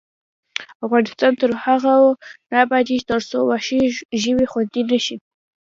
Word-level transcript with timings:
افغانستان 0.85 1.31
تر 1.41 1.51
هغو 1.63 1.97
نه 2.49 2.55
ابادیږي، 2.65 3.07
ترڅو 3.09 3.37
وحشي 3.45 3.81
ژوي 4.23 4.45
خوندي 4.51 4.81
نشي. 4.91 5.15